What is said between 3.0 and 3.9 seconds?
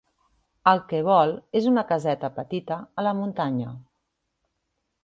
a la muntanya.